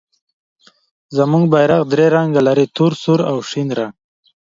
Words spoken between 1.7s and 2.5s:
درې رنګه